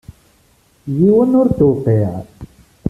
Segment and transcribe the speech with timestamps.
[0.97, 2.13] Yiwen ur t-tewqiɛ.